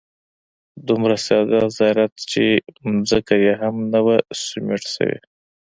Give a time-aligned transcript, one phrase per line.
[0.87, 2.43] دومره ساده زیارت چې
[3.09, 5.17] ځمکه یې هم نه وه سیمټ شوې.